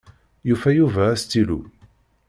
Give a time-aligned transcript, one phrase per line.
[0.47, 1.57] Yufa Yuba astilu.